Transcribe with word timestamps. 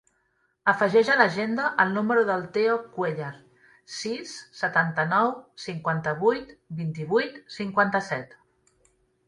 Afegeix 0.71 1.09
a 1.15 1.17
l'agenda 1.17 1.65
el 1.83 1.91
número 1.97 2.23
del 2.29 2.47
Theo 2.55 2.77
Cuellar: 2.95 3.29
sis, 3.97 4.33
setanta-nou, 4.63 5.31
cinquanta-vuit, 5.67 6.53
vint-i-vuit, 6.83 7.41
cinquanta-set. 7.61 8.37